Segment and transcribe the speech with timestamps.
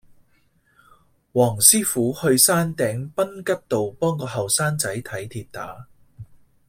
[1.31, 5.85] 黃師傅去山頂賓吉道幫個後生仔睇跌打